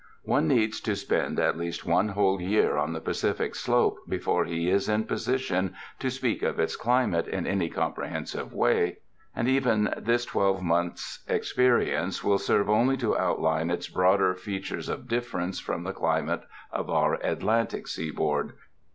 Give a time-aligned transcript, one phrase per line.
[0.23, 4.67] One needs to spend at least one whole year on the Pacific Slope before he
[4.67, 8.97] is in position to speak of its climate in any compre hensive way;
[9.35, 14.89] and even this twelve month's experi ence will serve only to outline its broader features
[14.89, 16.41] of difference from the climate
[16.71, 18.53] of our Atlantic sea board.